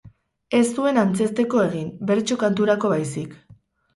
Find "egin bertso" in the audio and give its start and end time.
1.65-2.37